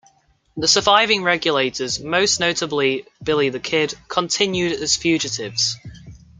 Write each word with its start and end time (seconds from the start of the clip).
The 0.57 0.67
surviving 0.67 1.21
Regulators, 1.21 1.99
most 1.99 2.39
notably 2.39 3.05
Billy 3.21 3.49
the 3.49 3.59
Kid, 3.59 3.93
continued 4.07 4.71
as 4.71 4.95
fugitives. 4.95 5.75